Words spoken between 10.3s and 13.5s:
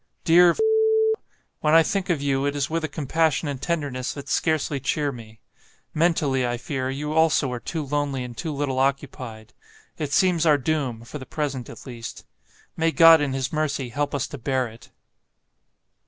our doom, for the present at least. May God in